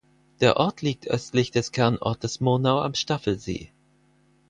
Der 0.39 0.57
Ort 0.57 0.81
liegt 0.81 1.07
östlich 1.07 1.51
des 1.51 1.71
Kernortes 1.71 2.39
Murnau 2.41 2.81
am 2.81 2.95
Staffelsee. 2.95 3.69